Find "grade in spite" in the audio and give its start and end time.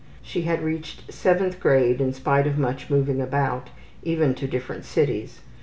1.59-2.47